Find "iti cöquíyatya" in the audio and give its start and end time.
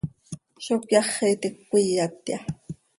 1.33-2.37